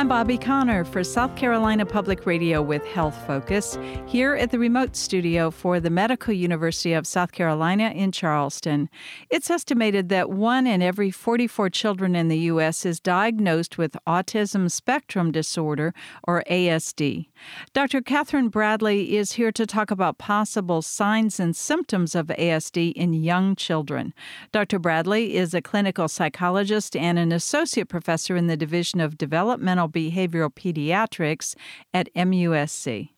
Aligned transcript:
I'm 0.00 0.08
Bobby 0.08 0.38
Connor 0.38 0.86
for 0.86 1.04
South 1.04 1.36
Carolina 1.36 1.84
Public 1.84 2.24
Radio 2.24 2.62
with 2.62 2.82
Health 2.86 3.14
Focus, 3.26 3.76
here 4.06 4.34
at 4.34 4.50
the 4.50 4.58
remote 4.58 4.96
studio 4.96 5.50
for 5.50 5.78
the 5.78 5.90
Medical 5.90 6.32
University 6.32 6.94
of 6.94 7.06
South 7.06 7.32
Carolina 7.32 7.90
in 7.90 8.10
Charleston. 8.10 8.88
It's 9.28 9.50
estimated 9.50 10.08
that 10.08 10.30
one 10.30 10.66
in 10.66 10.80
every 10.80 11.10
44 11.10 11.68
children 11.68 12.16
in 12.16 12.28
the 12.28 12.38
U.S. 12.38 12.86
is 12.86 12.98
diagnosed 12.98 13.76
with 13.76 13.94
autism 14.06 14.70
spectrum 14.70 15.32
disorder, 15.32 15.92
or 16.26 16.44
ASD. 16.50 17.26
Dr. 17.72 18.00
Catherine 18.00 18.48
Bradley 18.48 19.16
is 19.16 19.32
here 19.32 19.52
to 19.52 19.66
talk 19.66 19.90
about 19.90 20.18
possible 20.18 20.82
signs 20.82 21.38
and 21.38 21.54
symptoms 21.54 22.14
of 22.14 22.26
ASD 22.26 22.92
in 22.92 23.12
young 23.14 23.54
children. 23.54 24.12
Dr. 24.52 24.78
Bradley 24.78 25.36
is 25.36 25.54
a 25.54 25.62
clinical 25.62 26.08
psychologist 26.08 26.96
and 26.96 27.18
an 27.18 27.32
associate 27.32 27.88
professor 27.88 28.36
in 28.36 28.46
the 28.46 28.56
Division 28.56 29.00
of 29.00 29.18
Developmental 29.18 29.88
Behavioral 29.88 30.52
Pediatrics 30.52 31.54
at 31.94 32.12
MUSC. 32.14 33.10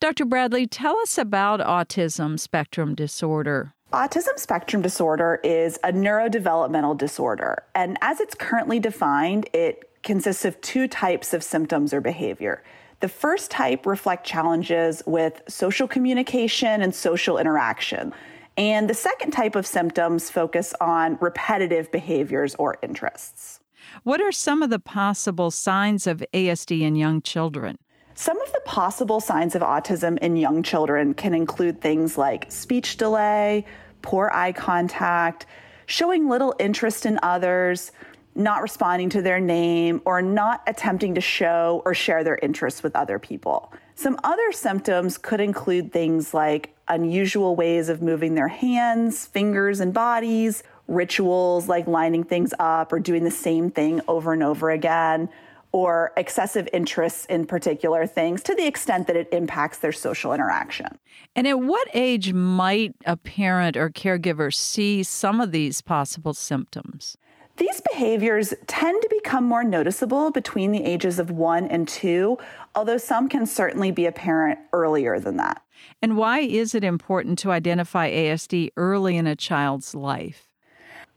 Dr. 0.00 0.24
Bradley, 0.24 0.66
tell 0.66 0.98
us 0.98 1.18
about 1.18 1.60
autism 1.60 2.38
spectrum 2.38 2.94
disorder. 2.94 3.74
Autism 3.92 4.38
spectrum 4.38 4.82
disorder 4.82 5.40
is 5.42 5.76
a 5.82 5.92
neurodevelopmental 5.92 6.96
disorder, 6.96 7.64
and 7.74 7.98
as 8.02 8.20
it's 8.20 8.36
currently 8.36 8.78
defined, 8.78 9.48
it 9.52 9.90
consists 10.02 10.44
of 10.44 10.60
two 10.60 10.86
types 10.86 11.34
of 11.34 11.42
symptoms 11.42 11.92
or 11.92 12.00
behavior. 12.00 12.62
The 13.00 13.08
first 13.08 13.50
type 13.50 13.86
reflect 13.86 14.26
challenges 14.26 15.02
with 15.06 15.40
social 15.48 15.88
communication 15.88 16.82
and 16.82 16.94
social 16.94 17.38
interaction. 17.38 18.12
And 18.58 18.90
the 18.90 18.94
second 18.94 19.30
type 19.30 19.56
of 19.56 19.66
symptoms 19.66 20.28
focus 20.28 20.74
on 20.82 21.16
repetitive 21.18 21.90
behaviors 21.90 22.54
or 22.56 22.76
interests. 22.82 23.60
What 24.02 24.20
are 24.20 24.32
some 24.32 24.62
of 24.62 24.68
the 24.68 24.78
possible 24.78 25.50
signs 25.50 26.06
of 26.06 26.22
ASD 26.34 26.82
in 26.82 26.94
young 26.94 27.22
children? 27.22 27.78
Some 28.14 28.38
of 28.42 28.52
the 28.52 28.60
possible 28.66 29.20
signs 29.20 29.54
of 29.54 29.62
autism 29.62 30.18
in 30.18 30.36
young 30.36 30.62
children 30.62 31.14
can 31.14 31.32
include 31.32 31.80
things 31.80 32.18
like 32.18 32.52
speech 32.52 32.98
delay, 32.98 33.64
poor 34.02 34.30
eye 34.34 34.52
contact, 34.52 35.46
showing 35.86 36.28
little 36.28 36.54
interest 36.58 37.06
in 37.06 37.18
others, 37.22 37.92
not 38.40 38.62
responding 38.62 39.10
to 39.10 39.22
their 39.22 39.38
name, 39.38 40.00
or 40.04 40.22
not 40.22 40.62
attempting 40.66 41.14
to 41.14 41.20
show 41.20 41.82
or 41.84 41.94
share 41.94 42.24
their 42.24 42.38
interests 42.42 42.82
with 42.82 42.96
other 42.96 43.18
people. 43.18 43.72
Some 43.94 44.18
other 44.24 44.50
symptoms 44.52 45.18
could 45.18 45.40
include 45.40 45.92
things 45.92 46.32
like 46.32 46.74
unusual 46.88 47.54
ways 47.54 47.88
of 47.88 48.02
moving 48.02 48.34
their 48.34 48.48
hands, 48.48 49.26
fingers, 49.26 49.78
and 49.80 49.92
bodies, 49.92 50.62
rituals 50.88 51.68
like 51.68 51.86
lining 51.86 52.24
things 52.24 52.52
up 52.58 52.92
or 52.92 52.98
doing 52.98 53.24
the 53.24 53.30
same 53.30 53.70
thing 53.70 54.00
over 54.08 54.32
and 54.32 54.42
over 54.42 54.70
again, 54.70 55.28
or 55.72 56.12
excessive 56.16 56.68
interests 56.72 57.26
in 57.26 57.46
particular 57.46 58.06
things 58.06 58.42
to 58.42 58.54
the 58.56 58.66
extent 58.66 59.06
that 59.06 59.14
it 59.16 59.28
impacts 59.32 59.78
their 59.78 59.92
social 59.92 60.32
interaction. 60.32 60.98
And 61.36 61.46
at 61.46 61.60
what 61.60 61.86
age 61.94 62.32
might 62.32 62.94
a 63.06 63.16
parent 63.16 63.76
or 63.76 63.88
caregiver 63.88 64.52
see 64.52 65.04
some 65.04 65.40
of 65.40 65.52
these 65.52 65.80
possible 65.80 66.34
symptoms? 66.34 67.16
These 67.60 67.82
behaviors 67.92 68.54
tend 68.68 69.02
to 69.02 69.08
become 69.10 69.44
more 69.44 69.62
noticeable 69.62 70.30
between 70.30 70.72
the 70.72 70.82
ages 70.82 71.18
of 71.18 71.30
one 71.30 71.66
and 71.66 71.86
two, 71.86 72.38
although 72.74 72.96
some 72.96 73.28
can 73.28 73.44
certainly 73.44 73.90
be 73.90 74.06
apparent 74.06 74.58
earlier 74.72 75.20
than 75.20 75.36
that. 75.36 75.62
And 76.00 76.16
why 76.16 76.40
is 76.40 76.74
it 76.74 76.82
important 76.82 77.38
to 77.40 77.50
identify 77.50 78.10
ASD 78.10 78.70
early 78.78 79.18
in 79.18 79.26
a 79.26 79.36
child's 79.36 79.94
life? 79.94 80.48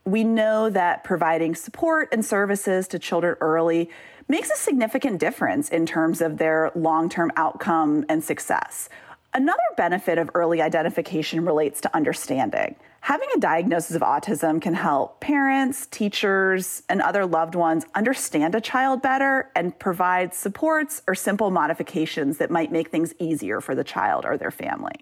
We 0.03 0.25
know 0.25 0.69
that 0.69 1.05
providing 1.05 1.55
support 1.55 2.09
and 2.11 2.25
services 2.25 2.89
to 2.89 2.99
children 2.99 3.37
early 3.39 3.89
makes 4.27 4.51
a 4.51 4.57
significant 4.57 5.21
difference 5.21 5.69
in 5.69 5.85
terms 5.85 6.19
of 6.19 6.39
their 6.39 6.73
long 6.75 7.07
term 7.07 7.31
outcome 7.37 8.03
and 8.09 8.21
success. 8.21 8.89
Another 9.35 9.63
benefit 9.77 10.19
of 10.19 10.29
early 10.35 10.61
identification 10.61 11.43
relates 11.43 11.81
to 11.81 11.95
understanding. 11.95 12.75
Having 13.01 13.29
a 13.35 13.39
diagnosis 13.39 13.95
of 13.95 14.03
autism 14.03 14.61
can 14.61 14.75
help 14.75 15.21
parents, 15.21 15.87
teachers, 15.87 16.83
and 16.87 17.01
other 17.01 17.25
loved 17.25 17.55
ones 17.55 17.83
understand 17.95 18.53
a 18.53 18.61
child 18.61 19.01
better 19.01 19.49
and 19.55 19.77
provide 19.79 20.35
supports 20.35 21.01
or 21.07 21.15
simple 21.15 21.49
modifications 21.49 22.37
that 22.37 22.51
might 22.51 22.71
make 22.71 22.89
things 22.89 23.15
easier 23.17 23.59
for 23.59 23.73
the 23.73 23.83
child 23.83 24.23
or 24.23 24.37
their 24.37 24.51
family. 24.51 24.93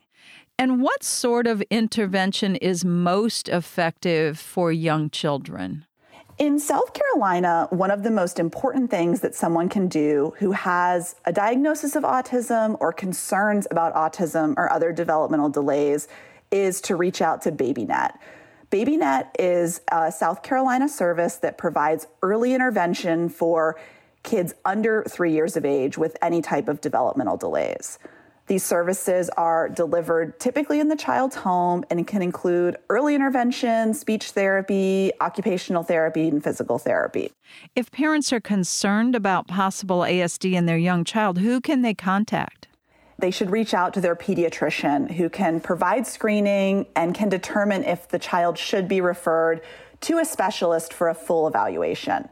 And 0.57 0.81
what 0.81 1.03
sort 1.03 1.45
of 1.45 1.61
intervention 1.69 2.55
is 2.55 2.85
most 2.85 3.49
effective 3.49 4.39
for 4.39 4.71
young 4.71 5.09
children? 5.09 5.85
In 6.41 6.57
South 6.57 6.95
Carolina, 6.95 7.67
one 7.69 7.91
of 7.91 8.01
the 8.01 8.09
most 8.09 8.39
important 8.39 8.89
things 8.89 9.19
that 9.19 9.35
someone 9.35 9.69
can 9.69 9.87
do 9.87 10.33
who 10.39 10.53
has 10.53 11.13
a 11.23 11.31
diagnosis 11.31 11.95
of 11.95 12.01
autism 12.01 12.77
or 12.79 12.91
concerns 12.91 13.67
about 13.69 13.93
autism 13.93 14.55
or 14.57 14.73
other 14.73 14.91
developmental 14.91 15.49
delays 15.49 16.07
is 16.49 16.81
to 16.81 16.95
reach 16.95 17.21
out 17.21 17.43
to 17.43 17.51
BabyNet. 17.51 18.17
BabyNet 18.71 19.27
is 19.37 19.81
a 19.91 20.11
South 20.11 20.41
Carolina 20.41 20.89
service 20.89 21.35
that 21.35 21.59
provides 21.59 22.07
early 22.23 22.55
intervention 22.55 23.29
for 23.29 23.79
kids 24.23 24.55
under 24.65 25.03
three 25.03 25.33
years 25.33 25.55
of 25.55 25.63
age 25.63 25.95
with 25.95 26.17
any 26.23 26.41
type 26.41 26.67
of 26.67 26.81
developmental 26.81 27.37
delays. 27.37 27.99
These 28.47 28.63
services 28.63 29.29
are 29.37 29.69
delivered 29.69 30.39
typically 30.39 30.79
in 30.79 30.89
the 30.89 30.95
child's 30.95 31.35
home 31.35 31.85
and 31.89 32.05
can 32.05 32.21
include 32.21 32.77
early 32.89 33.15
intervention, 33.15 33.93
speech 33.93 34.31
therapy, 34.31 35.11
occupational 35.21 35.83
therapy, 35.83 36.27
and 36.27 36.43
physical 36.43 36.77
therapy. 36.77 37.31
If 37.75 37.91
parents 37.91 38.33
are 38.33 38.41
concerned 38.41 39.15
about 39.15 39.47
possible 39.47 39.99
ASD 39.99 40.53
in 40.53 40.65
their 40.65 40.77
young 40.77 41.03
child, 41.03 41.37
who 41.37 41.61
can 41.61 41.81
they 41.81 41.93
contact? 41.93 42.67
They 43.19 43.31
should 43.31 43.51
reach 43.51 43.73
out 43.73 43.93
to 43.93 44.01
their 44.01 44.15
pediatrician 44.15 45.11
who 45.11 45.29
can 45.29 45.59
provide 45.59 46.07
screening 46.07 46.87
and 46.95 47.13
can 47.13 47.29
determine 47.29 47.83
if 47.83 48.07
the 48.07 48.17
child 48.17 48.57
should 48.57 48.87
be 48.87 48.99
referred 48.99 49.61
to 50.01 50.17
a 50.17 50.25
specialist 50.25 50.91
for 50.91 51.07
a 51.07 51.13
full 51.13 51.47
evaluation. 51.47 52.27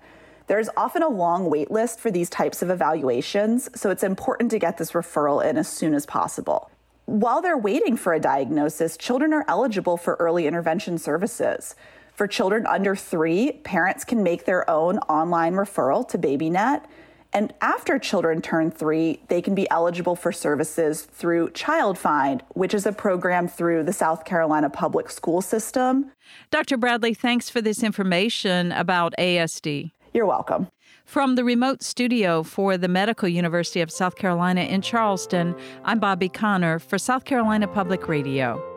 There's 0.50 0.68
often 0.76 1.04
a 1.04 1.08
long 1.08 1.48
wait 1.48 1.70
list 1.70 2.00
for 2.00 2.10
these 2.10 2.28
types 2.28 2.64
of 2.64 2.72
evaluations, 2.72 3.70
so 3.80 3.92
it's 3.92 4.02
important 4.02 4.50
to 4.50 4.58
get 4.58 4.80
this 4.80 4.94
referral 4.94 5.48
in 5.48 5.58
as 5.58 5.68
soon 5.68 5.94
as 5.94 6.08
possible. 6.08 6.72
While 7.06 7.44
they're 7.44 7.56
waiting 7.56 7.96
for 7.96 8.16
a 8.16 8.20
diagnosis, 8.20 8.98
children 8.98 9.32
are 9.32 9.46
eligible 9.48 9.96
for 9.96 10.16
early 10.16 10.48
intervention 10.48 10.98
services. 10.98 11.76
For 12.16 12.26
children 12.26 12.66
under 12.66 12.96
three, 12.96 13.52
parents 13.64 14.04
can 14.04 14.24
make 14.24 14.46
their 14.46 14.68
own 14.68 14.98
online 14.98 15.54
referral 15.54 16.08
to 16.10 16.18
BabyNet. 16.18 16.84
And 17.32 17.54
after 17.62 18.00
children 18.00 18.42
turn 18.42 18.72
three, 18.72 19.22
they 19.28 19.44
can 19.44 19.54
be 19.54 19.70
eligible 19.70 20.16
for 20.16 20.32
services 20.32 21.04
through 21.04 21.52
Child 21.52 22.00
Find, 22.00 22.42
which 22.56 22.74
is 22.74 22.88
a 22.88 22.92
program 22.92 23.48
through 23.48 23.84
the 23.84 23.94
South 23.94 24.26
Carolina 24.26 24.72
public 24.72 25.12
school 25.12 25.44
system. 25.44 26.12
Dr. 26.50 26.76
Bradley, 26.76 27.14
thanks 27.14 27.52
for 27.52 27.62
this 27.62 27.84
information 27.84 28.72
about 28.72 29.14
ASD. 29.20 29.92
You're 30.14 30.26
welcome. 30.26 30.68
From 31.06 31.36
the 31.36 31.44
remote 31.44 31.82
studio 31.82 32.44
for 32.44 32.78
the 32.78 32.88
Medical 32.88 33.28
University 33.28 33.82
of 33.82 33.92
South 33.92 34.16
Carolina 34.16 34.62
in 34.62 34.82
Charleston, 34.82 35.56
I'm 35.84 36.00
Bobby 36.00 36.30
Connor 36.30 36.80
for 36.80 36.98
South 36.98 37.26
Carolina 37.26 37.68
Public 37.68 38.08
Radio. 38.08 38.69